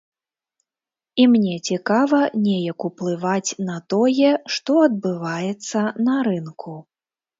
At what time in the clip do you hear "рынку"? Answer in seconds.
6.31-6.73